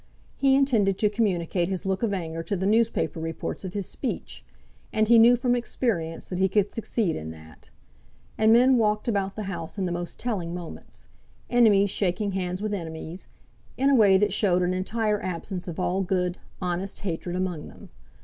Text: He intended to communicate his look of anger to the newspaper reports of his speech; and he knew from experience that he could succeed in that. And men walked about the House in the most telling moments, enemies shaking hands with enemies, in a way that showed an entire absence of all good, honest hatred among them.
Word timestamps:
He 0.35 0.55
intended 0.55 0.97
to 0.97 1.11
communicate 1.11 1.69
his 1.69 1.85
look 1.85 2.01
of 2.01 2.11
anger 2.11 2.41
to 2.41 2.55
the 2.55 2.65
newspaper 2.65 3.19
reports 3.19 3.63
of 3.63 3.73
his 3.75 3.85
speech; 3.85 4.43
and 4.91 5.07
he 5.07 5.19
knew 5.19 5.35
from 5.35 5.53
experience 5.55 6.27
that 6.27 6.39
he 6.39 6.49
could 6.49 6.71
succeed 6.71 7.15
in 7.15 7.29
that. 7.29 7.69
And 8.35 8.51
men 8.51 8.77
walked 8.79 9.07
about 9.07 9.35
the 9.35 9.43
House 9.43 9.77
in 9.77 9.85
the 9.85 9.91
most 9.91 10.17
telling 10.17 10.55
moments, 10.55 11.07
enemies 11.51 11.91
shaking 11.91 12.31
hands 12.31 12.63
with 12.63 12.73
enemies, 12.73 13.27
in 13.77 13.91
a 13.91 13.95
way 13.95 14.17
that 14.17 14.33
showed 14.33 14.63
an 14.63 14.73
entire 14.73 15.21
absence 15.21 15.67
of 15.67 15.79
all 15.79 16.01
good, 16.01 16.39
honest 16.63 17.01
hatred 17.01 17.35
among 17.35 17.67
them. 17.67 17.89